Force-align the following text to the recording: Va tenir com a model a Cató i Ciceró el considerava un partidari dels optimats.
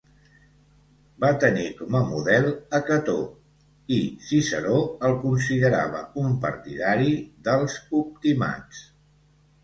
Va 1.23 1.27
tenir 1.41 1.65
com 1.81 1.97
a 1.97 1.99
model 2.05 2.47
a 2.77 2.79
Cató 2.87 3.17
i 3.97 3.99
Ciceró 4.29 4.79
el 5.09 5.13
considerava 5.25 6.01
un 6.23 6.33
partidari 6.47 7.11
dels 7.49 7.77
optimats. 8.01 8.81